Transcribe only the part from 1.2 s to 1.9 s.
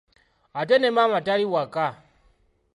tali waka.